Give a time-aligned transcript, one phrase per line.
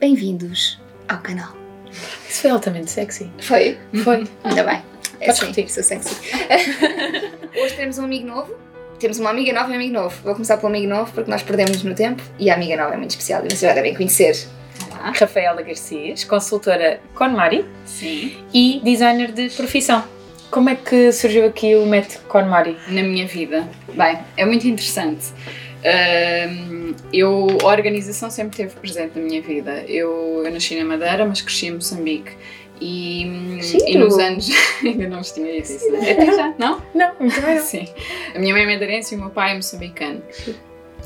[0.00, 1.56] Bem-vindos ao canal.
[2.28, 3.28] Isso foi altamente sexy.
[3.40, 3.76] Foi?
[4.04, 4.24] Foi.
[4.44, 4.82] Ainda bem.
[5.20, 5.70] É Podes assim, repetir.
[5.70, 6.14] sou sexy.
[7.60, 8.54] Hoje temos um amigo novo.
[9.00, 10.14] Temos uma amiga nova e um amigo novo.
[10.22, 12.96] Vou começar pelo amigo novo porque nós perdemos no tempo e a amiga nova é
[12.96, 14.36] muito especial e vocês já devem conhecer.
[14.88, 15.12] Olá.
[15.18, 20.04] Rafaela Garcias, consultora KonMari Sim, e designer de profissão.
[20.50, 22.76] Como é que surgiu aqui o método KonMari?
[22.88, 23.68] na minha vida.
[23.94, 25.26] Bem, é muito interessante.
[27.12, 29.84] Eu, a organização sempre esteve presente na minha vida.
[29.86, 32.32] Eu, eu nasci na Madeira, mas cresci em Moçambique.
[32.80, 33.22] E,
[33.86, 34.48] e nos anos.
[34.82, 36.12] Ainda não vos tinha dito isso, né?
[36.12, 36.82] Até já, não?
[36.94, 37.58] Não, muito bem.
[37.60, 37.88] Sim.
[38.34, 40.22] A minha mãe é madeirense e o meu pai é moçambicano.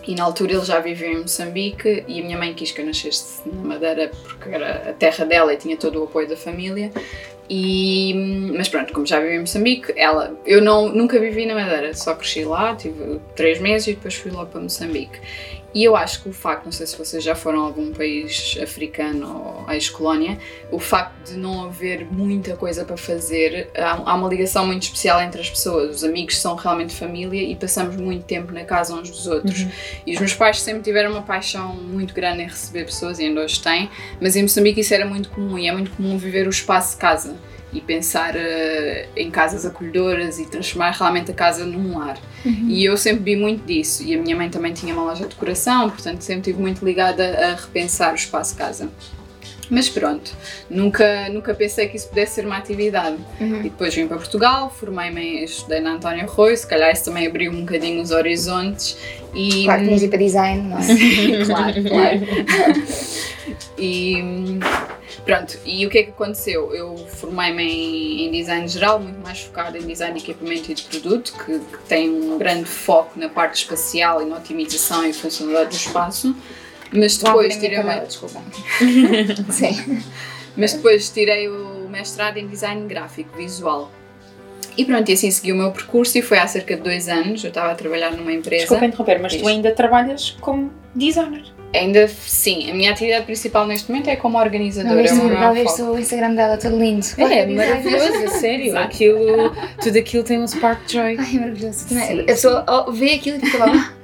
[0.07, 2.87] E na altura ele já vivia em Moçambique e a minha mãe quis que eu
[2.87, 6.91] nascesse na Madeira porque era a terra dela e tinha todo o apoio da família.
[7.49, 8.15] E,
[8.57, 12.15] mas pronto, como já vivi em Moçambique, ela, eu não, nunca vivi na Madeira, só
[12.15, 15.21] cresci lá, tive três meses e depois fui logo para Moçambique.
[15.75, 18.59] E eu acho que o facto, não sei se vocês já foram a algum país
[18.63, 20.39] africano ou ex-colónia,
[20.71, 25.41] o facto de não haver muita coisa para fazer, há, uma ligação muito especial entre
[25.41, 25.97] as pessoas.
[25.97, 29.67] Os amigos são realmente família e passamos muito tempo na casa uns dos outros.
[30.07, 33.41] E os meus pais sempre tiveram uma paixão muito grande em receber pessoas e ainda
[33.41, 36.51] hoje têm, mas em Moçambique isso era muito comum e é muito comum viver o
[36.51, 37.35] espaço de casa
[37.73, 42.19] e pensar eh, em casas acolhedoras e transformar realmente a casa num lar.
[42.45, 44.03] E eu sempre vi muito disso.
[44.03, 47.25] E a minha mãe também tinha uma loja de decoração, portanto sempre estive muito ligada
[47.25, 48.89] a repensar o espaço casa.
[49.71, 50.33] Mas pronto,
[50.69, 53.17] nunca, nunca pensei que isso pudesse ser uma atividade.
[53.41, 57.51] E depois vim para Portugal, formei-me, estudei na António Arroio, se calhar isso também abriu
[57.51, 58.99] um bocadinho os horizontes.
[59.35, 60.83] E, Claro que tinhas para design, não é?
[61.47, 62.83] claro, claro.
[63.79, 64.59] e
[65.25, 66.75] pronto, e o que é que aconteceu?
[66.75, 70.83] Eu formei-me em, em design geral, muito mais focado em design de equipamento e de
[70.83, 75.71] produto, que, que tem um grande foco na parte espacial e na otimização e funcionalidade
[75.71, 76.37] do espaço.
[76.93, 78.43] Mas depois tirei uma, Desculpa.
[79.51, 80.03] Sim.
[80.57, 83.91] mas depois tirei o mestrado em design gráfico visual.
[84.77, 87.43] E pronto, e assim segui o meu percurso e foi há cerca de dois anos.
[87.45, 88.63] Eu estava a trabalhar numa empresa.
[88.63, 91.45] Desculpa interromper, mas tu ainda trabalhas como designer.
[91.75, 94.95] Ainda sim, a minha atividade principal neste momento é como organizadora.
[94.95, 97.07] Não é viste, não viste o Instagram dela todo lindo.
[97.17, 97.55] É, design.
[97.55, 98.77] maravilhoso, sério.
[98.79, 99.53] Aquilo,
[99.83, 101.17] tudo aquilo tem um spark joy.
[101.19, 101.89] Ai, maravilhoso.
[101.89, 103.95] Também- Sim, a pessoa vê aquilo e fica lá.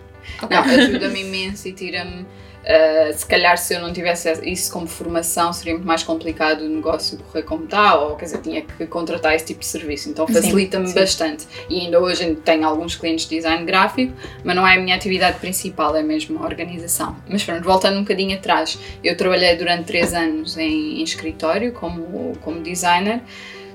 [0.41, 2.25] "Ah, Não, ajuda-me imenso e tira-me.
[2.67, 6.69] Ah, se calhar, se eu não tivesse isso como formação, seria muito mais complicado o
[6.69, 10.09] negócio correr como está, ou quer dizer, tinha que contratar esse tipo de serviço.
[10.11, 11.47] Então facilita-me bastante.
[11.69, 14.13] E ainda hoje tenho alguns clientes de design gráfico,
[14.45, 17.17] mas não é a minha atividade principal, é mesmo a organização.
[17.29, 22.37] Mas pronto, voltando um bocadinho atrás, eu trabalhei durante três anos em, em escritório como,
[22.43, 23.21] como designer.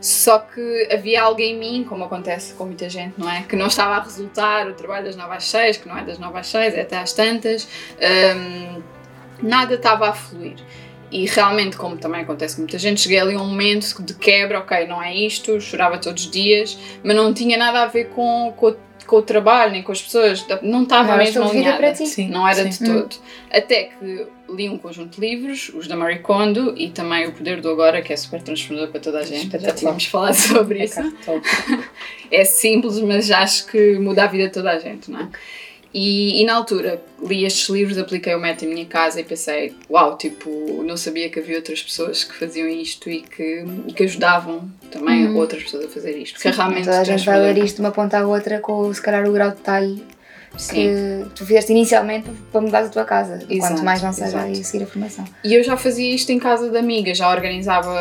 [0.04, 3.44] Só que havia algo em mim, como acontece com muita gente, não é?
[3.44, 6.20] Que não estava a resultar o trabalho das 9 às 6, que não é das
[6.20, 7.66] 9 às 6, é até às tantas.
[8.36, 8.82] Hum,
[9.42, 10.56] nada estava a fluir.
[11.10, 14.60] E realmente, como também acontece com muita gente, cheguei ali a um momento de quebra,
[14.60, 18.52] ok, não é isto, chorava todos os dias, mas não tinha nada a ver com,
[18.58, 18.76] com, o-
[19.06, 21.78] com o trabalho, nem com as pessoas, não estava Não, mesmo alinhada.
[21.78, 22.08] para ti.
[22.08, 22.84] Sim, Não era sim.
[22.84, 23.16] de todo.
[23.52, 27.62] Até que li um conjunto de livros, os da Marie Kondo e também O Poder
[27.62, 29.58] do Agora, que é super transformador para toda a gente.
[29.60, 31.02] Já tínhamos falado sobre É isso.
[32.32, 35.30] É simples, mas acho que muda a vida de toda a gente, não é?
[35.94, 39.76] E, e na altura li estes livros, apliquei o método em minha casa e pensei,
[39.88, 44.04] uau, tipo, não sabia que havia outras pessoas que faziam isto e que, e que
[44.04, 46.34] ajudavam também outras pessoas a fazer isto.
[46.34, 48.92] Porque é realmente Toda a gente vai ler isto de uma ponta à outra com
[48.92, 50.13] se calhar o grau de detalhe Sim.
[50.58, 53.40] Que tu fizeste inicialmente para mudar a tua casa.
[53.50, 55.26] Exato, Quanto mais não seja a seguir a formação.
[55.44, 57.94] E eu já fazia isto em casa de amigas, já organizava,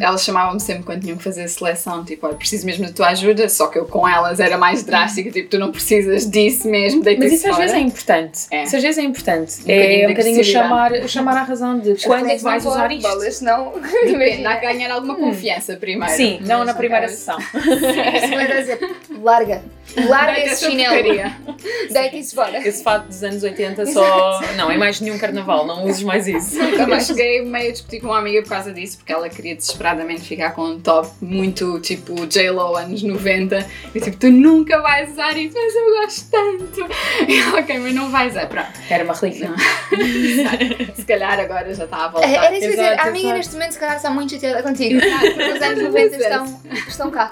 [0.00, 3.08] elas chamavam-me sempre quando tinham que fazer a seleção, tipo, olha, preciso mesmo da tua
[3.08, 7.02] ajuda, só que eu com elas era mais drástica, tipo, tu não precisas disso mesmo,
[7.02, 7.66] deita Mas isso às fora.
[7.66, 8.40] vezes é importante.
[8.50, 8.64] É.
[8.64, 9.62] Isso às vezes é importante.
[9.64, 13.08] Um é um bocadinho chamar, chamar a razão de quando é que vais usar isto.
[13.08, 13.72] Bolas, não.
[14.04, 16.14] Depende, há que ganhar alguma confiança primeiro.
[16.14, 17.38] Sim, não Mas na primeira sessão.
[17.40, 19.62] Se vais a dizer, larga.
[20.08, 20.94] Larga esse chinelo.
[22.14, 22.66] isso fora.
[22.66, 24.40] Esse fato dos anos 80 só.
[24.56, 26.56] Não, é mais nenhum carnaval, não uses mais isso.
[26.62, 27.06] Nunca mais.
[27.06, 30.52] cheguei meio a discutir com uma amiga por causa disso, porque ela queria desesperadamente ficar
[30.52, 33.66] com um top muito tipo J-Lo anos 90.
[33.94, 36.92] E tipo, tu nunca vais usar isso, mas eu gosto tanto.
[37.28, 38.46] E ela, ok, mas não vais usar.
[38.46, 38.70] Pronto.
[38.88, 39.50] Era uma relíquia.
[40.94, 42.28] Se calhar agora já está a voltar.
[42.28, 43.36] É, Era isso que dizer, Exato, a amiga exato.
[43.38, 45.00] neste momento se calhar está muito chateada contigo.
[45.00, 47.30] Porque os anos 90 estão, estão cá.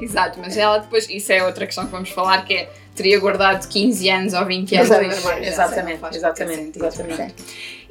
[0.00, 3.66] Exato, mas ela depois, isso é outra questão que vamos falar, que é teria guardado
[3.68, 4.90] 15 anos ou 20 anos.
[4.90, 6.86] Exatamente, exatamente, sentido.
[6.86, 7.34] exatamente.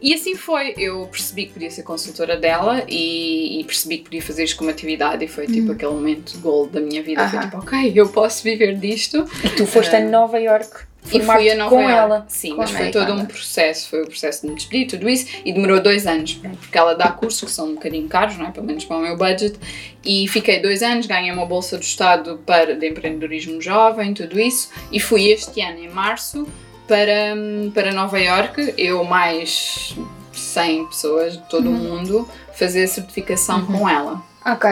[0.01, 4.21] E assim foi, eu percebi que podia ser consultora dela e, e percebi que podia
[4.21, 7.27] fazer isto como atividade e foi tipo aquele momento de gold da minha vida.
[7.29, 7.49] Foi Aham.
[7.49, 9.25] tipo, ok, eu posso viver disto.
[9.43, 11.97] E tu foste a Nova York E fui a Nova com Iorque.
[11.97, 12.25] ela.
[12.27, 13.89] Sim, Com mas foi todo um processo.
[13.89, 15.27] Foi o processo de me despedir, tudo isso.
[15.43, 18.51] E demorou dois anos, porque ela dá cursos que são um bocadinho caros, não é?
[18.51, 19.57] Pelo menos para o meu budget.
[20.05, 24.69] E fiquei dois anos, ganhei uma bolsa do Estado para, de empreendedorismo jovem, tudo isso.
[24.91, 26.47] E fui este ano, em março,
[26.87, 27.35] para,
[27.73, 28.73] para Nova Iorque.
[28.77, 29.95] Eu mais
[30.33, 34.21] 100 pessoas de todo o mundo fazer a certificação com ela.
[34.45, 34.69] Ok.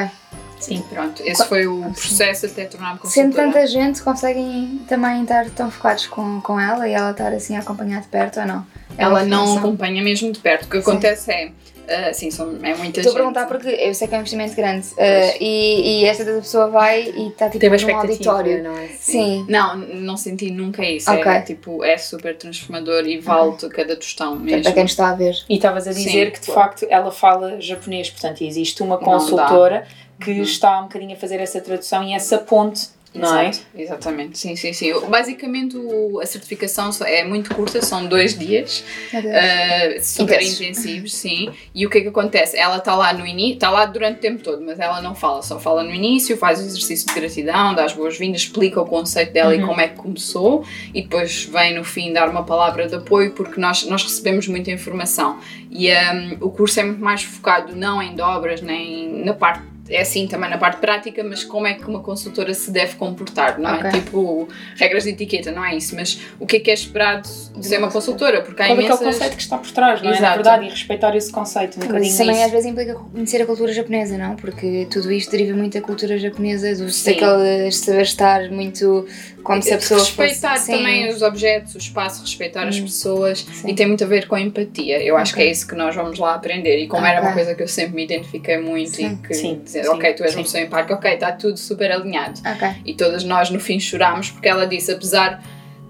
[0.60, 0.84] Sim.
[0.90, 6.08] Pronto, esse foi o processo até tornar-me Sendo tanta gente, conseguem também estar tão focados
[6.08, 8.68] com, com ela e ela estar assim a acompanhar de perto ou não?
[8.98, 10.66] É Ela não acompanha mesmo de perto.
[10.66, 10.92] O que Sim.
[10.92, 11.52] acontece é,
[11.90, 13.14] ah, sim, são, é muita Estou a gente.
[13.16, 17.02] perguntar porque eu sei que é um investimento grande uh, e, e esta pessoa vai
[17.04, 18.64] e está tipo a num expectativa, auditório.
[18.64, 18.88] não é?
[18.90, 19.46] Sim.
[19.50, 21.10] Não, não senti nunca isso.
[21.10, 21.32] Ok.
[21.32, 24.64] É, tipo, é super transformador e vale-te cada tostão mesmo.
[24.64, 25.36] Para quem está a ver.
[25.50, 26.62] E estavas a dizer Sim, que de claro.
[26.62, 29.88] facto ela fala japonês, portanto existe uma consultora
[30.20, 30.42] que Uhum.
[30.42, 33.50] está um bocadinho a fazer essa tradução e essa ponte, não é?
[33.50, 34.94] Exato, exatamente, sim, sim, sim.
[35.10, 38.84] Basicamente o- a certificação é muito curta, são dois dias,
[39.14, 41.50] ah, super intensivos, sim.
[41.74, 42.56] E o que é que acontece?
[42.58, 45.42] Ela está lá no início, está lá durante o tempo todo, mas ela não fala,
[45.42, 49.34] só fala no início, faz o exercício de gratidão, dá as boas-vindas, explica o conceito
[49.34, 49.68] dela e Uhum.
[49.68, 50.64] como é que começou,
[50.94, 54.70] e depois vem no fim dar uma palavra de apoio, porque nós, nós recebemos muita
[54.70, 55.40] informação.
[55.72, 59.64] E ahm, o curso é muito mais focado não em dobras, nem na parte.
[59.90, 63.60] É assim também na parte prática, mas como é que uma consultora se deve comportar,
[63.60, 63.90] não é?
[63.90, 67.66] Tipo, regras de etiqueta, não é isso, mas o que é que é esperado de
[67.66, 68.42] ser uma consultora?
[68.42, 69.16] Porque há Qual é que é o imensas...
[69.16, 70.12] conceito que está por trás, não é?
[70.12, 70.36] Na Exato.
[70.36, 72.46] verdade, e respeitar esse conceito um bocadinho isso também isso.
[72.46, 74.36] às vezes implica conhecer a cultura japonesa, não?
[74.36, 79.08] Porque tudo isto deriva muito da cultura japonesa, do, saber estar muito
[79.44, 80.66] como se a pessoa respeitar fosse...
[80.66, 80.72] Sim.
[80.74, 82.84] também os objetos, o espaço, respeitar as Hum.
[82.84, 83.70] pessoas Sim.
[83.70, 85.02] e tem muito a ver com a empatia.
[85.04, 85.44] Eu acho Ok.
[85.44, 86.78] que é isso que nós vamos lá aprender.
[86.80, 89.20] E como era uma coisa que eu sempre me identifiquei muito Sim.
[89.24, 90.38] e que Sim, dizer, sim, ok, tu és sim.
[90.38, 92.40] uma pessoa empática, ok, está tudo super alinhado.
[92.46, 92.68] Ok.
[92.86, 95.42] E todas nós no fim chorámos porque ela disse, apesar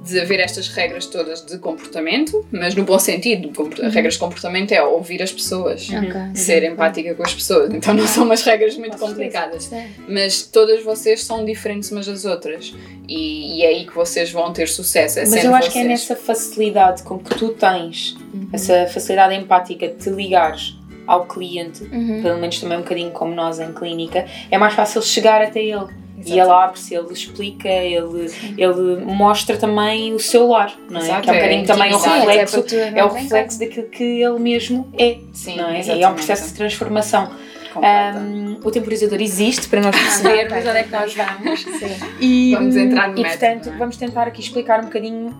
[0.02, 3.90] de haver estas regras todas de comportamento, mas no bom sentido, Uhum.
[3.90, 5.90] regras de comportamento é ouvir as pessoas.
[5.90, 6.12] Ok.
[6.36, 9.70] Ser empática com as pessoas, então não são umas regras muito complicadas
[10.08, 12.74] mas todas vocês são diferentes umas das outras
[13.08, 15.20] e, e é aí que vocês vão ter sucesso.
[15.20, 15.88] É Mas eu acho que é vocês.
[15.88, 18.48] nessa facilidade com que tu tens, Uhum.
[18.54, 20.76] essa facilidade empática de te ligares
[21.08, 22.22] ao cliente, Uhum.
[22.22, 25.88] pelo menos também um bocadinho como nós em clínica, é mais fácil chegar até ele.
[26.26, 26.40] E Exato.
[26.40, 31.04] ele abre-se, ele explica, ele, ele mostra também o seu lar, não é?
[31.04, 33.88] Exato, que é um é bocadinho também o até reflexo, tu é o reflexo daquilo
[33.88, 35.72] que ele mesmo é, Sim, não é?
[35.72, 36.14] E é um exatamente.
[36.16, 37.32] processo de transformação.
[37.76, 41.62] Um, o temporizador existe para nós percebermos onde é que nós vamos.
[41.62, 41.96] Sim.
[42.20, 43.78] E, Vamos entrar no E método, portanto, não é?
[43.78, 45.38] vamos tentar aqui explicar um bocadinho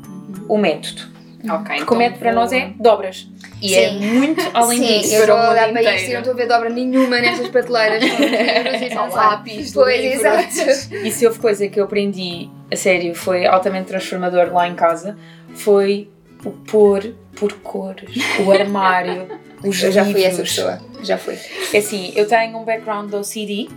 [0.48, 1.02] o método.
[1.50, 3.28] Ok, Porque o método para nós é dobras.
[3.62, 4.00] E é Sim.
[4.00, 5.14] muito além Sim, disso.
[5.16, 6.14] eu estou a olhar para isto e inteiro.
[6.14, 8.04] não estou a ver dobra nenhuma nestas prateleiras.
[8.10, 9.10] com livros e pensar.
[9.10, 10.96] lápis, Pois, exato.
[11.06, 15.18] E se houve coisa que eu aprendi, a sério, foi altamente transformador lá em casa,
[15.56, 16.10] foi
[16.46, 19.28] o pôr por cores, o armário,
[19.64, 20.34] os Eu já fui livros.
[20.34, 20.80] essa pessoa.
[21.04, 21.38] Já fui.
[21.74, 23.70] É assim, eu tenho um background do que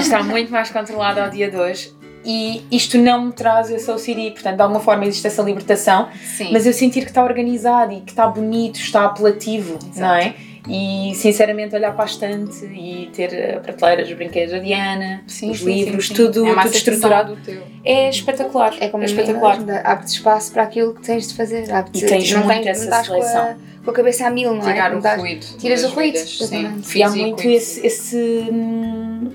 [0.00, 1.92] está muito mais controlado ao dia de hoje,
[2.24, 6.50] e isto não me traz esse OCD, portanto, de alguma forma existe essa libertação, Sim.
[6.52, 10.34] mas eu sentir que está organizado e que está bonito, está apelativo, não é?
[10.68, 15.50] E sinceramente olhar para a estante e ter a prateleira dos brinquedos da Diana, Sim,
[15.50, 16.22] os sim, livros, sim, sim.
[16.22, 17.38] tudo, é tudo estruturado.
[17.82, 18.76] É espetacular.
[18.78, 19.58] É como é espetacular.
[19.84, 21.64] abre-te espaço para aquilo que tens de fazer.
[21.94, 23.56] E tens não muito tens- essa estás com a, seleção.
[23.82, 24.72] com a cabeça a mil, não é?
[24.74, 25.46] Tirar Não o ruído.
[25.58, 26.82] tiras o ruído, vidas, Sim.
[26.94, 28.16] E há muito esse, esse,
[28.52, 29.30] hum,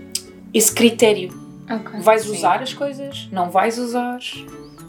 [0.54, 1.45] esse critério.
[1.70, 2.00] Ok.
[2.02, 2.32] Vais Sim.
[2.32, 3.28] usar as coisas?
[3.32, 4.20] Não vais usar?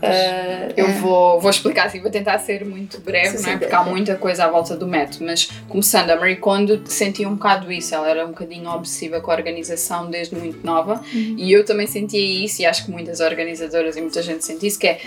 [0.03, 3.57] Ah, Eu vou, vou explicar assim, vou tentar ser muito breve, não é?
[3.57, 7.33] Porque há muita coisa à volta do método, mas começando, a Marie Kondo sentia um
[7.35, 11.37] bocado isso, ela era um bocadinho obsessiva com a organização desde muito nova Uhum.
[11.39, 14.79] e eu também sentia isso e acho que muitas organizadoras e muita gente sente isso,
[14.79, 15.01] que é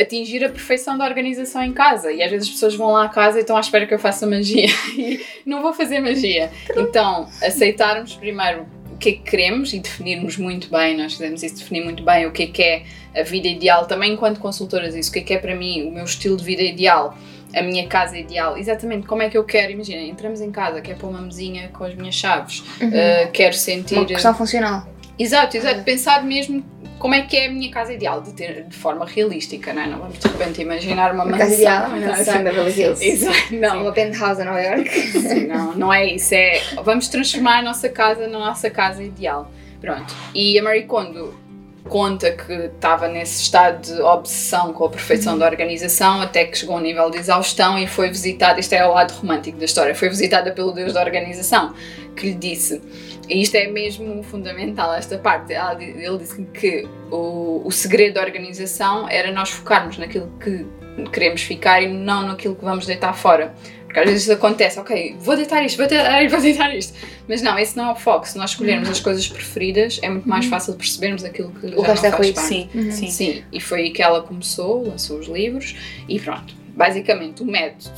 [0.00, 3.08] atingir a perfeição da organização em casa e às vezes as pessoas vão lá à
[3.08, 6.50] casa e estão à espera que eu faça magia e não vou fazer magia.
[6.76, 8.64] Então, aceitarmos primeiro
[8.96, 12.24] o que é que queremos e definirmos muito bem, nós fizemos isso, definir muito bem
[12.26, 12.82] o que é que é
[13.14, 15.92] a vida ideal, também enquanto consultoras, isso, o que é que é para mim o
[15.92, 17.16] meu estilo de vida ideal,
[17.54, 20.98] a minha casa ideal, exatamente como é que eu quero, imagina, entramos em casa, quero
[20.98, 23.96] pôr uma mesinha com as minhas chaves, uh, quero sentir...
[23.96, 24.88] Uma questão funcional.
[25.18, 26.64] Exato, exato, pensar mesmo
[26.98, 29.86] como é que é a minha casa ideal, de ter de forma realística, não é?
[29.86, 31.38] Não vamos de repente imaginar uma Uma mansão.
[31.46, 33.04] casa ideal, uma mansão em Beverly Hills.
[33.04, 33.82] Exato, não.
[33.82, 34.88] Uma penthouse em Nova York.
[34.90, 36.34] Sim, não, não é isso.
[36.34, 39.50] É vamos transformar a nossa casa na nossa casa ideal.
[39.80, 40.14] Pronto.
[40.34, 41.38] E a Marie Kondo
[41.86, 46.76] conta que estava nesse estado de obsessão com a perfeição da organização até que chegou
[46.76, 48.60] a um nível de exaustão e foi visitada.
[48.60, 49.94] Isto é o lado romântico da história.
[49.94, 51.74] Foi visitada pelo Deus da organização
[52.16, 52.80] que lhe disse.
[53.28, 55.52] E isto é mesmo fundamental, esta parte.
[55.52, 60.66] Ele disse que o, o segredo da organização era nós focarmos naquilo que
[61.12, 63.54] queremos ficar e não naquilo que vamos deitar fora.
[63.86, 66.92] Porque às vezes acontece, ok, vou deitar isto, vou deitar isto, vou deitar isto.
[67.28, 68.28] Mas não, esse não é o foco.
[68.28, 71.88] Se nós escolhermos as coisas preferidas, é muito mais fácil percebermos aquilo que O já
[71.88, 72.38] resto é ruído.
[72.40, 73.10] Sim, sim.
[73.10, 75.74] Sim, e foi aí que ela começou, lançou os livros
[76.08, 76.54] e pronto.
[76.68, 77.94] Basicamente, o método,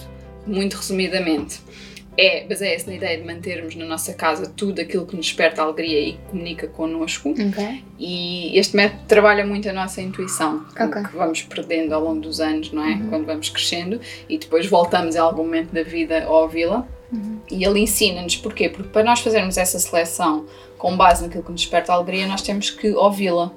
[0.47, 1.59] muito resumidamente,
[2.21, 6.01] é baseia-se na ideia de mantermos na nossa casa tudo aquilo que nos desperta alegria
[6.01, 7.31] e que comunica connosco.
[7.31, 7.85] Ok.
[7.99, 11.03] E este método trabalha muito a nossa intuição, que- Ok.
[11.05, 13.01] que vamos perdendo ao longo dos anos, não é?
[13.09, 16.87] Quando vamos crescendo e depois voltamos em algum momento da vida a ouvi-la.
[17.51, 18.69] E ele ensina-nos porquê?
[18.69, 20.45] Porque para nós fazermos essa seleção
[20.77, 23.51] com base naquilo que nos desperta alegria, nós temos que ouvi-la.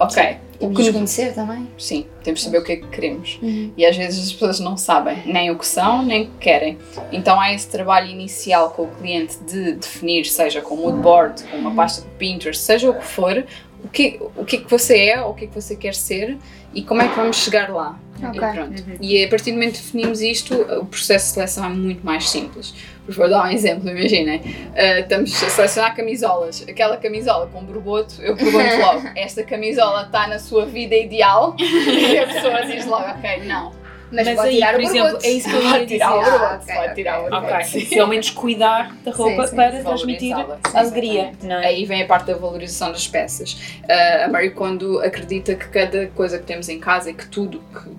[0.00, 0.22] Ok,
[0.56, 1.68] o Temos que de nos conhecer também.
[1.78, 3.38] Sim, temos de saber o que é que queremos.
[3.76, 6.78] E às vezes as pessoas não sabem nem o que são, nem o que querem.
[7.12, 11.58] Então há esse trabalho inicial com o cliente de definir, seja com mood board, com
[11.58, 13.46] uma pasta de Pinterest, seja o que for,
[13.84, 16.38] o que, o que é que você é, o que é que você quer ser
[16.74, 17.98] e como é que vamos chegar lá.
[18.22, 18.42] Ok.
[18.42, 18.82] E pronto.
[19.00, 22.28] E a partir do momento que definimos isto, o processo de seleção é muito mais
[22.28, 22.74] simples.
[23.08, 24.38] Vou dar um exemplo, imaginem.
[24.38, 26.64] Uh, estamos a selecionar camisolas.
[26.66, 31.54] Aquela camisola com borboto, eu pergunto logo: esta camisola está na sua vida ideal?
[32.04, 33.83] E a pessoa diz logo: ok, não.
[34.12, 35.86] Mas, Mas pode aí, tirar por o exemplo, é isso que eu ia dizer.
[35.86, 37.34] tirar o Ah, ok, pode tirar o.
[37.34, 37.86] Ok, sim.
[37.86, 41.66] pelo menos cuidar da roupa sim, para transmitir sim, alegria, não é?
[41.66, 43.54] Aí vem a parte da valorização das peças.
[43.54, 47.60] Uh, a Marie Kondo acredita que cada coisa que temos em casa e que tudo
[47.72, 47.90] que,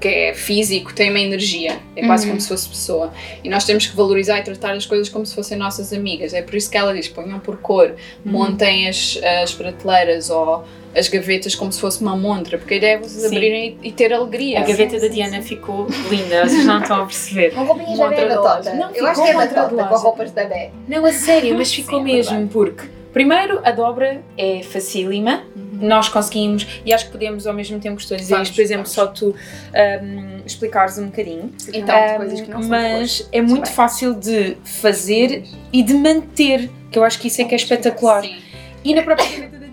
[0.00, 1.78] que é físico tem uma energia.
[1.94, 3.12] É quase como se fosse pessoa.
[3.44, 6.32] E nós temos que valorizar e tratar as coisas como se fossem nossas amigas.
[6.32, 7.94] É por isso que ela diz: ponham por cor,
[8.24, 12.94] montem as, as prateleiras ou as gavetas como se fosse uma montra, porque a ideia
[12.94, 13.26] é vocês Sim.
[13.36, 14.60] abrirem e, e ter alegria.
[14.60, 17.52] A gaveta da Diana ficou linda, vocês não estão a perceber.
[17.54, 18.56] Com roupinhas da Montra Bé, de Batota.
[18.56, 18.74] loja.
[18.74, 20.70] Não, Eu acho que é de Batota com roupas da Bé.
[20.88, 25.44] Não, a sério, mas ficou Sim, é mesmo, porque primeiro a dobra é facílima,
[25.80, 28.60] nós conseguimos, e acho que podemos ao mesmo tempo que estou a dizer isto, por
[28.62, 28.90] exemplo, vamos.
[28.94, 29.34] só tu
[29.74, 31.50] ahm, explicares um bocadinho.
[31.72, 33.72] Então, Ahm, coisas que não são mas é muito bem.
[33.72, 38.22] fácil de fazer e de manter, que eu acho que isso é que é espetacular.
[38.22, 38.36] Sim,
[38.84, 39.26] E na própria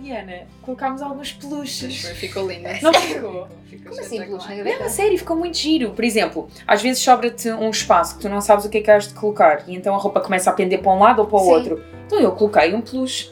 [0.09, 2.07] Diana colocámos alguns peluches.
[2.09, 2.79] ficou linda.
[2.81, 3.47] Não ficou?
[3.65, 4.83] Ficou Como assim, peluche Não, gaveta?
[4.85, 5.91] a sério, ficou muito giro.
[5.91, 8.89] Por exemplo, às vezes sobra-te um espaço que tu não sabes o que é que
[8.89, 11.37] has de colocar e então a roupa começa a pender para um lado ou para
[11.37, 11.51] o Sim.
[11.51, 11.83] outro.
[12.07, 13.31] Então eu coloquei um peluche.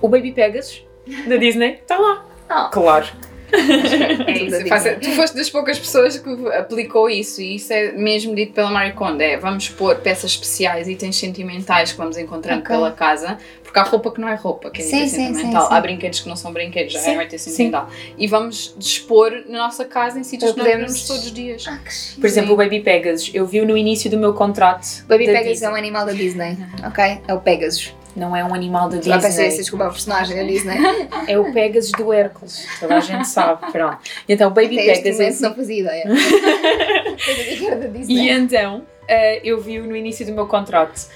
[0.00, 0.84] O Baby Pegasus,
[1.28, 2.26] da Disney, está lá.
[2.48, 2.68] Ah.
[2.72, 3.06] Claro.
[3.52, 4.94] É isso, Disney.
[5.00, 8.92] tu foste das poucas pessoas que aplicou isso e isso é mesmo dito pela Marie
[8.92, 12.74] Kondo, é vamos pôr peças especiais, itens sentimentais que vamos encontrando Ok.
[12.74, 15.62] pela casa, porque há roupa que não é roupa, que é Sim, item sim, sentimental,
[15.62, 15.74] sim, sim.
[15.74, 17.90] há brinquedos que não são brinquedos, já é item sentimental.
[18.18, 21.64] E vamos dispor na nossa casa em sítios que nós podermos- vemos todos os dias.
[21.68, 22.20] Ah, que.
[22.20, 25.04] Por exemplo, o Baby Pegasus, eu vi no início do meu contrato.
[25.06, 25.66] Baby Pegasus Disney.
[25.66, 26.56] é um animal da Disney,
[26.86, 27.20] ok?
[27.26, 27.94] É o Pegasus.
[28.14, 29.56] Não é um animal da Vai pensar Disney.
[29.56, 30.76] desculpa, o personagem da Disney.
[31.28, 32.66] É o Pegasus do Hércules.
[32.78, 33.72] Toda a gente sabe.
[33.72, 33.98] Pronto.
[34.28, 35.20] Então, o Baby Até este Pegasus.
[35.20, 36.04] momento não fazia ideia.
[37.22, 38.30] E Disney.
[38.30, 41.08] então, eh, eu vi no início do meu contrato.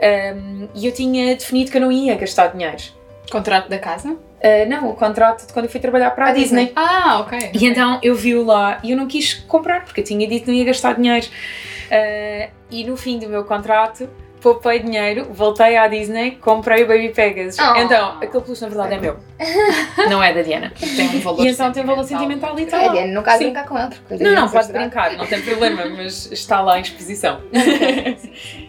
[0.00, 2.82] Um, e eu tinha definido que eu não ia gastar dinheiro.
[3.30, 4.10] Contrato da casa?
[4.12, 6.66] Uh, não, o contrato de quando eu fui trabalhar para a, A Disney.
[6.66, 6.72] Disney.
[6.76, 7.50] Ah, ok.
[7.54, 10.50] E então eu vi-o lá e eu não quis comprar porque eu tinha dito que
[10.50, 11.26] não ia gastar dinheiro.
[11.26, 14.08] Uh, e no fim do meu contrato,
[14.44, 17.58] poupei dinheiro, voltei à Disney, comprei o Baby Pegasus.
[17.58, 17.76] Oh.
[17.76, 19.16] Então, aquele peluche na verdade é meu.
[20.10, 20.70] Não é da Diana.
[20.78, 22.92] Tem um valor E então tem valor sentimental e É, tal.
[22.92, 23.94] Diana, não caso brincar com ele.
[24.06, 27.40] porque Não, não, pode brincar, não tem problema, mas está lá em exposição.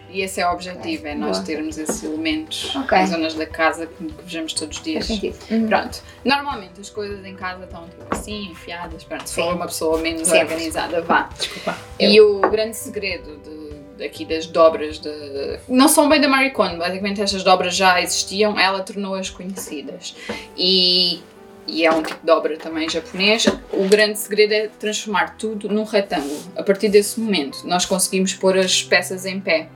[0.08, 1.44] E esse é o objetivo, é nós Boa.
[1.46, 2.96] termos esses elementos Ok.
[2.96, 5.04] em zonas da casa que, que vejamos todos os dias.
[5.04, 5.36] sentido.
[5.50, 5.66] Uhum.
[5.66, 9.98] Pronto, normalmente as coisas em casa estão tipo assim, enfiadas, pronto, se for uma pessoa
[9.98, 10.54] menos Sempre.
[10.54, 11.28] organizada, vá.
[11.36, 11.76] Desculpa.
[12.00, 13.55] E o grande segredo de,
[14.04, 15.10] aqui das dobras, de,
[15.68, 20.14] não são bem da Marie Kondo, basicamente estas dobras já existiam, ela tornou-as conhecidas.
[20.56, 21.20] E,
[21.66, 23.46] e é um tipo de dobra também japonês.
[23.72, 26.40] O grande segredo é transformar tudo num retângulo.
[26.56, 29.68] A partir desse momento, nós conseguimos pôr as peças em pé.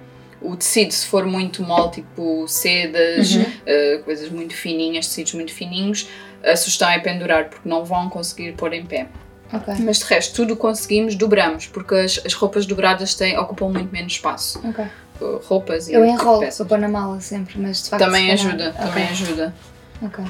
[0.43, 3.43] o tecido, se for muito mole, tipo sedas, Uhum.
[3.43, 6.09] uh, coisas muito fininhas, tecidos muito fininhos,
[6.43, 9.07] a sugestão é pendurar, porque não vão conseguir pôr em pé.
[9.53, 9.75] Ok.
[9.81, 14.13] Mas de resto, tudo conseguimos, dobramos, porque as, as roupas dobradas têm, ocupam muito menos
[14.13, 14.61] espaço.
[14.67, 14.85] Ok.
[15.21, 16.57] Uh, Roupas e Eu enrolo peças.
[16.59, 18.03] para pôr na mala sempre, mas de facto.
[18.05, 19.55] Também ajuda, também ajuda.
[20.03, 20.25] Ok.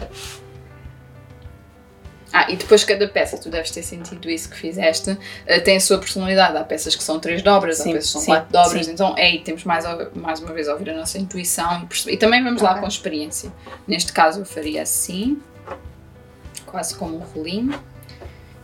[2.33, 5.81] Ah, e depois cada peça, tu deves ter sentido isso que fizeste, eh, tem a
[5.81, 6.57] sua personalidade.
[6.57, 8.93] Há peças que são três dobras, Sim, há peças que são sim, quatro dobras, sim.
[8.93, 11.87] então é aí temos mais, a- mais uma vez a ouvir a nossa intuição e,
[11.87, 12.83] perceber- e também vamos lá Ok.
[12.83, 13.53] com experiência.
[13.87, 15.43] Neste caso eu faria assim,
[16.67, 17.75] quase como um rolinho,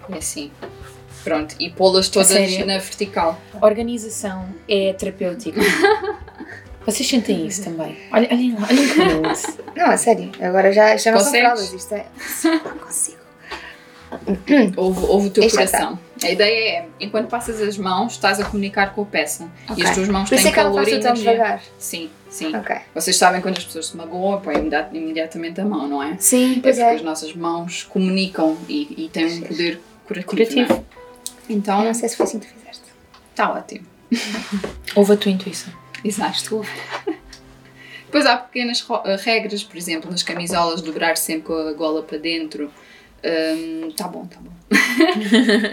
[0.08, 0.50] e assim.
[1.24, 2.30] Pronto, e pô-las todas
[2.64, 3.40] na vertical.
[3.60, 5.60] Organização é terapêutica.
[6.86, 7.96] Vocês sentem isso também?
[8.12, 9.22] Olha, olhem lá, olhem que lindo.
[9.76, 10.30] Não, a sério.
[10.40, 11.72] Agora já, já não são fraldas.
[11.72, 12.06] Isto é.
[12.44, 13.16] Não consigo.
[14.76, 15.98] Ouve, ouve o teu Aí já coração.
[16.22, 19.48] A ideia é, enquanto passas as mãos, estás a comunicar com a peça.
[19.68, 19.82] Ok.
[19.82, 21.12] E as tuas mãos Por têm é calor e energia.
[21.32, 21.62] devagar.
[21.76, 22.54] Sim, sim.
[22.54, 22.76] Ok.
[22.94, 26.16] Vocês sabem quando as pessoas se magoam, põem imediat- imediatamente a mão, não é?
[26.20, 26.94] Sim, É pois porque é.
[26.94, 30.30] as nossas mãos comunicam e, e têm um poder curativo.
[30.30, 30.68] Curativo.
[30.68, 30.84] não é?
[31.48, 32.84] Então, Não sei se foi assim que tu fizeste.
[33.30, 33.86] está ótimo.
[34.94, 35.72] Ouve a tua intuição.
[36.04, 36.62] Exato.
[38.04, 42.18] Depois há pequenas eh, regras, por exemplo, nas camisolas, dobrar sempre com a gola para
[42.18, 42.70] dentro.
[43.24, 44.52] Hum, tá bom, tá bom.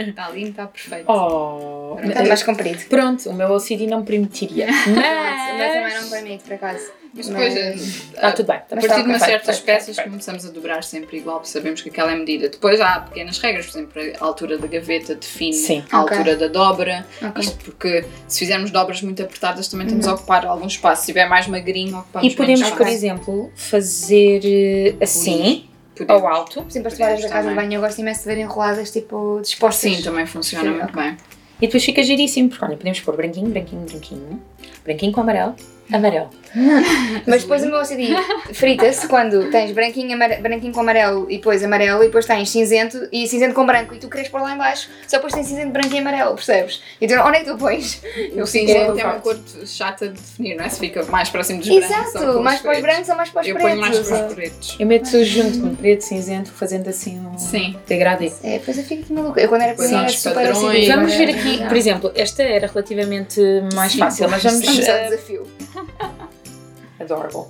[0.10, 1.06] Está lindo, está perfeito.
[1.12, 1.98] Oh.
[2.04, 2.84] Está mais comprido.
[2.90, 4.66] Pronto, o meu OCD não permitiria.
[4.72, 6.02] Mas também Mas.
[6.02, 6.92] não permite, por acaso.
[7.16, 8.56] Mas depois, eh, Está tudo bem.
[8.56, 10.10] A Mas partir tá de perfeito, peças perfeito.
[10.10, 12.50] começamos a dobrar sempre igual, porque sabemos que aquela é medida.
[12.50, 15.84] Depois há pequenas regras, por exemplo, a altura da gaveta define Sim.
[15.92, 16.18] a Ok.
[16.18, 17.06] altura da dobra.
[17.22, 17.44] Ok.
[17.44, 21.02] Isto porque se fizermos dobras muito apertadas também temos a ocupar algum espaço.
[21.04, 22.96] Se estiver mais magrinho, ocupamos E podemos, menos por espaço.
[22.98, 25.66] exemplo, fazer eh, assim,
[25.96, 26.24] Podemos.
[26.24, 26.62] ao alto.
[26.64, 27.56] Por exemplo, as toalhas da casa de Também.
[27.70, 29.98] banho eu gosto imenso de ver enroladas, tipo, dispostas.
[29.98, 31.04] Sim, também funciona Sim, muito ok.
[31.04, 31.18] bem.
[31.62, 34.42] E depois fica giríssimo, porque olha, podemos pôr branquinho, branquinho, branquinho,
[34.84, 35.56] branquinho com amarelo,
[35.92, 36.30] amarelo.
[37.26, 38.10] Mas depois o meu OCD
[38.54, 43.08] frita-se quando tens branquinho, amare- branquinho com amarelo e depois amarelo e depois tens cinzento
[43.12, 45.72] e cinzento com branco e tu queres pôr lá em baixo, só depois tens cinzento,
[45.72, 46.82] branco e amarelo, percebes?
[47.02, 47.96] E tu, onde é que tu pões?
[47.96, 50.70] O fico- cinzento é uma eu- cor chata de definir, não é?
[50.70, 51.90] Se fica mais próximo dos brancos.
[51.90, 53.72] ou com Exato, mais para os brancos ou mais para os Eu pretos.
[53.72, 54.76] ponho mais para os pretos.
[54.80, 57.76] Eu meto junto com preto, cinzento, fazendo assim um Sim.
[57.88, 58.32] degradê.
[58.44, 59.42] É, depois eu fico aqui maluca.
[59.42, 60.58] Eu quando era pequena era super padrões.
[60.64, 60.88] OCD.
[60.94, 61.68] Vamos ver aqui, não.
[61.68, 63.42] por exemplo, esta era relativamente
[63.74, 64.64] mais Sim, fácil, mas vamos.
[64.66, 65.48] Vamos ao eh, desafio.
[67.00, 67.46] adorable.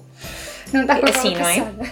[0.71, 1.59] Não está com a Assim, não é?
[1.59, 1.91] passada.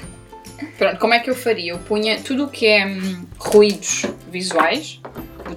[0.77, 1.73] Pronto, como é que eu faria?
[1.73, 5.00] Eu punha tudo o que é hum, ruídos visuais,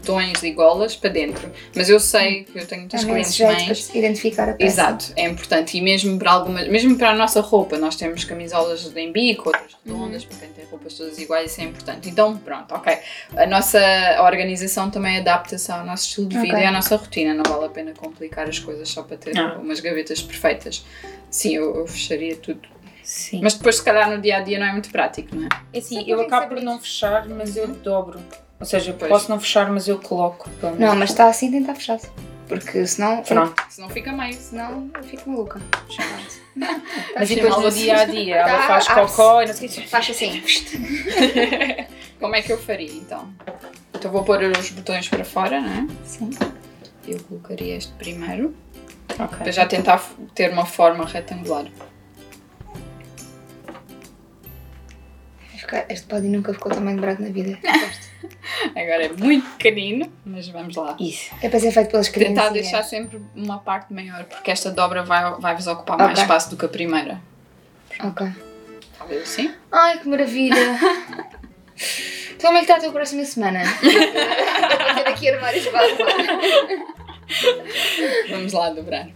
[0.05, 1.51] botões e golas para dentro.
[1.75, 3.95] Mas eu sei que eu tenho muitas esse clientes mães.
[3.95, 4.65] identificar a peça.
[4.65, 5.77] Exato, é importante.
[5.77, 9.77] E mesmo para algumas, mesmo para a nossa roupa, nós temos camisolas em bico, outras
[9.85, 12.09] redondas, para quem tem roupas todas iguais, isso é importante.
[12.09, 12.99] Então, pronto, ok.
[13.37, 13.79] A nossa
[14.23, 16.63] organização também adapta-se ao nosso estilo de vida Ok.
[16.63, 17.35] e à nossa rotina.
[17.35, 19.61] Não vale a pena complicar as coisas só para ter Não.
[19.61, 20.85] umas gavetas perfeitas.
[21.31, 22.69] Sim, eu, eu fecharia tudo.
[23.03, 23.41] Sim.
[23.43, 25.49] Mas depois, se calhar, no dia a dia não é muito prático, não é?
[25.75, 28.19] É assim, Sim, eu acabo por não fechar, mas eu dobro.
[28.61, 29.11] Ou seja, Pois.
[29.11, 30.49] posso não fechar, mas eu coloco.
[30.61, 30.89] pelo menos.
[30.89, 32.13] Não, mas está assim, tem que estar fechado.
[32.49, 33.23] Porque senão.
[33.23, 33.63] Pronto.
[33.71, 34.35] Senão fica meio.
[34.35, 35.61] Senão eu fico maluca.
[37.17, 39.11] Mas depois no dia a dia, ela Tá, faz abre-se.
[39.17, 39.89] cocó e não sei o que.
[39.89, 40.41] Faz assim.
[42.21, 43.29] Como é que eu faria, então?
[43.93, 45.87] Então vou pôr os botões para fora, não é?
[46.05, 46.31] Sim.
[47.09, 48.55] Eu colocaria este primeiro.
[49.19, 49.39] Ok.
[49.39, 50.01] Para já tentar
[50.35, 51.65] ter uma forma retangular.
[55.89, 57.59] Este body nunca ficou tão bem dobrado na vida.
[58.71, 60.97] Agora é muito pequenino, mas vamos lá.
[61.01, 61.31] Isso.
[61.43, 62.35] É para ser feito pelas crianças.
[62.37, 66.23] Tentar deixar sempre uma parte maior, porque esta dobra vai- vai-vos ocupar mais Ok.
[66.23, 67.21] espaço do que a primeira.
[68.03, 68.27] Ok.
[68.99, 69.53] Talvez assim.
[69.71, 70.55] Ai, que maravilha!
[72.35, 73.61] então, como é que está a tua próxima semana?
[73.83, 75.87] Vou ter aqui armários para.
[78.31, 79.09] Vamos lá dobrar.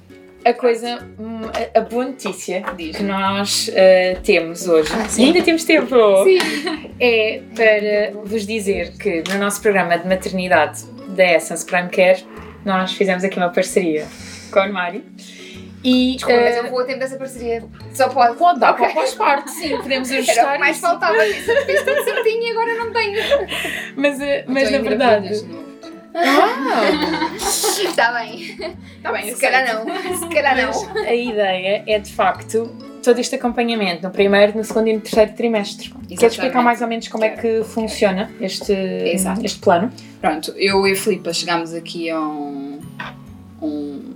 [0.45, 1.41] A coisa, hum,
[1.75, 2.63] a- a boa notícia
[2.97, 5.25] que nós eh, temos hoje, Ah, e sim.
[5.27, 5.95] ainda temos tempo,
[6.99, 12.25] é para vos dizer que no nosso programa de maternidade da Essence Prime Care,
[12.65, 14.07] nós fizemos aqui uma parceria
[14.51, 15.03] com o armário.
[15.85, 17.63] E Desculpa, mas eh, eu vou a tempo dessa parceria.
[17.93, 18.37] Só pode.
[18.37, 18.85] pode dar Ok.
[18.85, 20.87] para pós-parte, sim, podemos Era o ajustar que mais isso.
[20.87, 21.19] faltava.
[21.21, 23.19] Fiz tudo certinho e agora não tenho.
[23.97, 25.45] Mas, eh, mas na verdade.
[26.15, 26.27] Novo.
[26.27, 28.57] Ah, Está bem.
[28.97, 30.17] Está bem, Se calhar não.
[30.19, 30.97] Se calhar não.
[31.05, 32.71] a ideia é de facto
[33.03, 35.93] todo este acompanhamento no primeiro, no segundo e no terceiro trimestre.
[36.09, 39.45] Queres explicar mais ou menos como é que funciona este, Exato.
[39.45, 39.91] este plano?
[40.21, 42.81] Pronto, eu e a Filipa chegámos aqui a um,
[43.63, 44.15] um,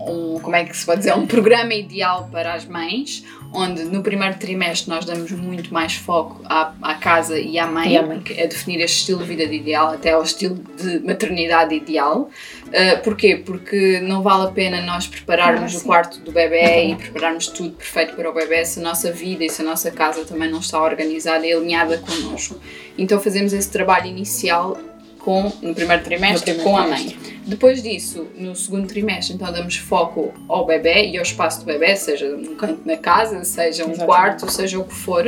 [0.00, 3.24] um, como é que se pode dizer, um programa ideal para as mães,
[3.56, 7.92] onde no primeiro trimestre nós damos muito mais foco à, à casa e à mãe,
[7.92, 8.20] E à mãe.
[8.20, 12.28] que é definir este estilo de vida ideal até ao estilo de maternidade ideal.
[12.66, 13.36] Uh, porquê?
[13.36, 17.70] Porque não vale a pena nós prepararmos Ah, o quarto do bebê e prepararmos tudo
[17.70, 20.58] perfeito para o bebê se a nossa vida e se a nossa casa também não
[20.60, 22.60] está organizada e alinhada connosco.
[22.98, 24.76] Então fazemos esse trabalho inicial
[25.26, 27.16] com, no primeiro trimestre No primeiro com a trimestre.
[27.26, 27.36] mãe.
[27.46, 31.94] Depois disso, no segundo trimestre, então damos foco ao bebê e ao espaço do bebê,
[31.96, 34.04] seja um canto na casa, seja um Exatamente.
[34.06, 35.24] quarto, seja o que for.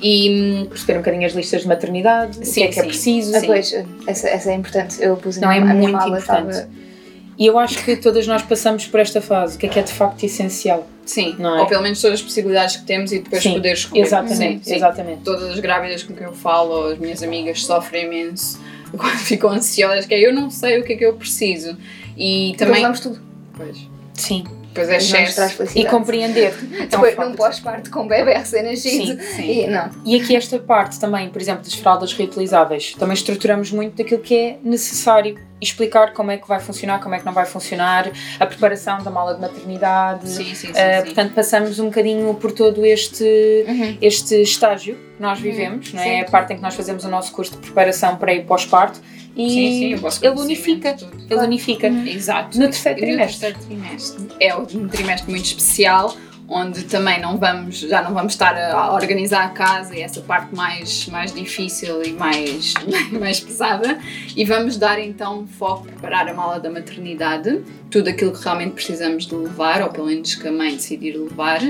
[0.00, 2.82] E hum, Perceber um bocadinho as listas de maternidade, o Sim, que é que é
[2.82, 2.88] sim.
[2.88, 3.36] preciso.
[3.36, 3.74] Ah, pois,
[4.06, 4.96] essa, essa é importante.
[5.02, 6.50] Eu pus Não, a é a muito mala, importante.
[6.50, 6.68] estava-
[7.38, 9.82] E eu acho que todas nós passamos por esta fase, o que é que é
[9.82, 10.86] de facto essencial.
[11.04, 11.60] sim, Não é?
[11.60, 14.00] ou pelo menos todas as possibilidades que temos e depois Sim, poder escolher.
[14.02, 14.74] Exatamente, Sim, sim.
[14.76, 15.20] exatamente.
[15.22, 18.58] Todas as grávidas com quem eu falo, as minhas amigas sofrem imenso
[18.96, 21.76] quando ficam ansiosas, que é eu não sei o que é que eu preciso.
[22.16, 22.76] E também.
[22.76, 23.20] levamos tudo.
[23.56, 24.44] Pois, Sim.
[24.76, 25.64] Pois é Não excesso.
[25.74, 26.54] E compreender.
[26.78, 27.28] É Depois, facto.
[27.28, 29.20] num pós-parto com bebê recém-nascido.
[29.20, 29.64] Sim, sim.
[29.64, 29.90] E, não.
[30.04, 34.36] E aqui esta parte também, por exemplo, das fraldas reutilizáveis, também estruturamos muito daquilo que
[34.36, 38.46] é necessário explicar como é que vai funcionar, como é que não vai funcionar, a
[38.46, 40.28] preparação da mala de maternidade.
[40.28, 40.70] Sim, sim, sim.
[40.70, 41.04] Uh, sim.
[41.04, 43.96] portanto, passamos um bocadinho por todo este, Uhum.
[44.02, 46.04] este estágio que nós vivemos, não é?
[46.04, 46.20] sim.
[46.20, 49.00] A parte em que nós fazemos o nosso curso de preparação para e pós-parto
[49.36, 51.12] e Sim, sim, ele unifica, tudo.
[51.30, 51.88] ele unifica.
[51.88, 52.58] Exato.
[52.58, 53.52] No terceiro E no trimestre.
[53.52, 54.26] terceiro trimestre.
[54.40, 56.16] É um trimestre muito especial,
[56.48, 60.54] onde também não vamos, já não vamos estar a organizar a casa e essa parte
[60.54, 62.74] mais, mais difícil e mais,
[63.12, 63.98] mais pesada.
[64.36, 69.26] E vamos dar então foco, preparar a mala da maternidade, tudo aquilo que realmente precisamos
[69.26, 71.60] de levar, ou pelo menos que a mãe decidir levar.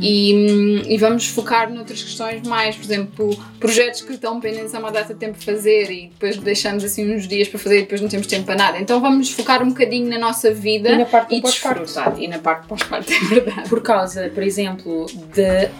[0.00, 4.78] E, hum, e vamos focar noutras questões mais, por exemplo, projetos que estão pendentes há
[4.78, 7.80] uma data de tempo de fazer e depois deixamos assim uns dias para fazer e
[7.82, 8.78] depois não temos tempo para nada.
[8.78, 11.82] Então vamos focar um bocadinho na nossa vida E na parte e pós-parto.
[11.82, 12.14] desfrutar.
[12.20, 13.68] E na parte pós-parto, é verdade.
[13.68, 15.70] Por causa, por exemplo, de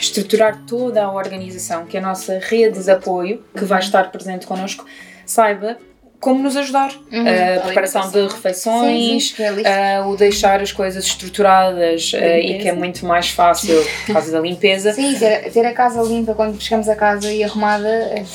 [0.00, 4.46] estruturar toda a organização, que é a nossa rede de apoio, que vai estar presente
[4.46, 4.84] connosco,
[5.26, 5.76] saiba
[6.22, 6.92] como nos ajudar.
[7.10, 7.24] Uhum.
[7.56, 12.38] a preparação de Sim, refeições, sim, que é a o deixar as coisas estruturadas ah,
[12.38, 14.92] e que é muito mais fácil por causa da limpeza.
[14.92, 17.88] Sim, ter, ter a casa limpa quando chegamos a casa e arrumada.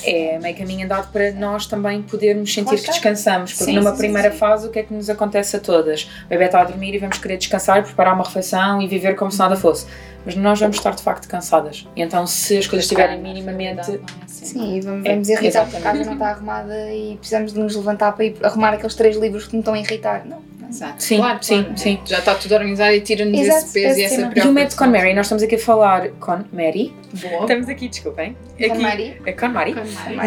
[0.03, 3.91] É meio caminho andado para nós também podermos sentir Claro que descansamos, porque Sim, numa
[3.91, 4.37] sim, sim, primeira sim.
[4.37, 6.03] fase o que é que nos acontece a todas?
[6.25, 9.31] O bebê está a dormir e vamos querer descansar, preparar uma refeição e viver como
[9.31, 9.85] se nada fosse.
[10.27, 11.87] Mas nós vamos estar de facto cansadas.
[11.95, 13.97] E então se as coisas estiverem minimamente.
[14.27, 17.59] Sim, e vamos, É, vamos irritar porque a casa não está arrumada e precisamos de
[17.59, 20.25] nos levantar para ir arrumar aqueles três livros que me estão a irritar.
[20.25, 20.41] Não.
[20.59, 20.67] não.
[20.69, 21.01] Exato.
[21.01, 21.77] Sim, claro, sim, claro.
[21.79, 21.99] sim.
[22.05, 24.49] Já está tudo organizado e tira-nos esse peso esse e essa preocupação.
[24.49, 26.93] E o método com Mary, nós estamos aqui a falar com Mary.
[27.13, 27.41] Boa.
[27.43, 28.35] Estamos aqui, desculpem.
[28.59, 29.21] Com a Mari?
[29.25, 29.47] É com.
[29.47, 29.53] Com.
[29.53, 29.75] Mari.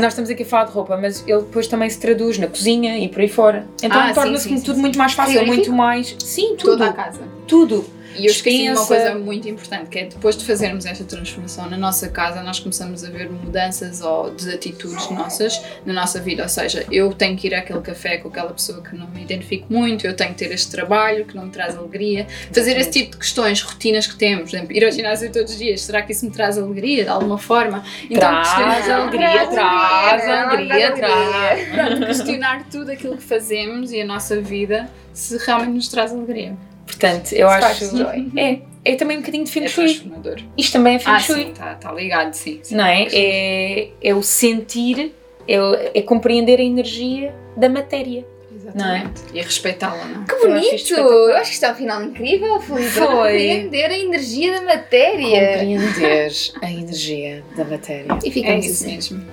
[0.01, 2.99] Nós estamos aqui a falar de roupa, mas ele depois também se traduz na cozinha
[2.99, 3.67] e por aí fora.
[3.83, 4.81] Então Ah, sim, torna-se sim, sim, tudo sim.
[4.81, 6.17] muito mais fácil, muito mais.
[6.25, 6.71] Sim, tudo.
[6.73, 7.21] Toda a casa.
[7.47, 8.00] Tudo.
[8.17, 11.77] E eu esqueci uma coisa muito importante, que é depois de fazermos esta transformação na
[11.77, 16.43] nossa casa, nós começamos a ver mudanças ou de atitudes nossas na nossa vida.
[16.43, 19.67] Ou seja, eu tenho que ir àquele café com aquela pessoa que não me identifico
[19.73, 22.27] muito, eu tenho que ter este trabalho que não me traz alegria.
[22.53, 25.59] Fazer esse tipo de questões, rotinas que temos, por exemplo, ir ao ginásio todos os
[25.59, 27.85] dias, será que isso me traz alegria de alguma forma?
[28.13, 32.07] Traz questionar- alegria, traz alegria, traz traz.
[32.07, 36.57] Questionar tudo aquilo que fazemos e a nossa vida se realmente nos traz alegria.
[36.91, 37.97] Portanto, eu Faz acho.
[37.97, 38.31] joy.
[38.37, 39.85] É, é também um bocadinho de Feng É Shui.
[39.87, 40.37] transformador.
[40.57, 41.35] Isto também é Feng Ah, Shui.
[41.45, 42.61] sim, está tá ligado, sim.
[42.63, 42.75] sim.
[42.75, 43.07] Não é?
[43.13, 43.89] é?
[44.03, 45.15] É o sentir,
[45.49, 48.25] é, é compreender a energia da matéria.
[48.55, 49.23] Exatamente.
[49.35, 50.27] E respeitá-la, não é?
[50.27, 50.93] Que bonito!
[50.95, 52.61] Eu acho que isto é um final incrível.
[52.61, 52.85] Foi.
[52.93, 55.49] Compreender a energia da matéria.
[55.53, 58.19] Compreender a energia da matéria.
[58.23, 58.95] E É ficamos isso assim.
[58.95, 59.25] mesmo.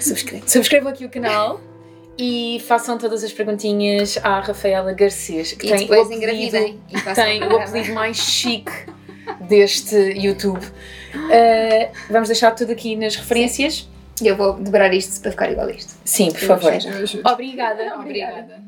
[0.00, 0.44] Subscreve.
[0.46, 1.60] Subscrevam aqui o canal
[2.18, 6.56] e façam todas as perguntinhas à Rafaela Garcês, que E tem depois o apelido.
[6.56, 8.72] E tem o apelido mais chique
[9.40, 10.64] deste YouTube.
[11.14, 13.88] Uh, vamos deixar tudo aqui nas referências.
[14.22, 15.94] E eu vou dobrar isto para ficar igual a isto.
[16.04, 16.72] Sim, por Eu favor.
[16.72, 17.22] ajudo.
[17.28, 17.94] Obrigada.
[17.98, 18.62] Obrigada.